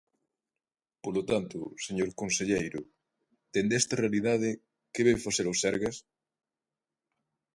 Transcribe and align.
Polo 1.03 1.21
tanto, 1.31 1.57
señor 1.85 2.09
conselleiro, 2.21 2.81
dende 3.53 3.75
esta 3.81 3.99
realidade, 4.03 4.49
¿que 4.93 5.05
vai 5.07 5.17
facer 5.25 5.45
o 5.51 5.53
Sergas? 5.61 5.97